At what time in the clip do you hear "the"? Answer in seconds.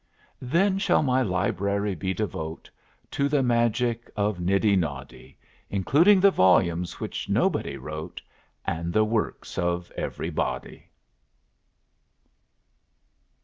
3.29-3.43, 6.19-6.31, 8.93-9.05